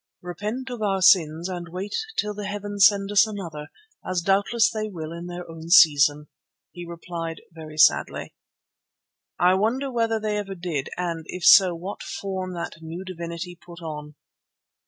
"Repent 0.23 0.71
us 0.71 0.73
of 0.75 0.81
our 0.81 1.01
sins 1.03 1.47
and 1.47 1.67
wait 1.69 1.93
till 2.17 2.33
the 2.33 2.47
Heavens 2.47 2.87
send 2.87 3.11
us 3.11 3.27
another, 3.27 3.67
as 4.03 4.21
doubtless 4.23 4.67
they 4.67 4.89
will 4.89 5.11
in 5.11 5.27
their 5.27 5.47
own 5.47 5.69
season," 5.69 6.25
he 6.71 6.87
replied 6.87 7.41
very 7.51 7.77
sadly. 7.77 8.33
I 9.39 9.53
wonder 9.53 9.91
whether 9.91 10.19
they 10.19 10.39
ever 10.39 10.55
did 10.55 10.89
and, 10.97 11.25
if 11.27 11.43
so, 11.45 11.75
what 11.75 12.01
form 12.01 12.55
that 12.55 12.77
new 12.81 13.03
divinity 13.05 13.55
put 13.63 13.79
on. 13.83 14.15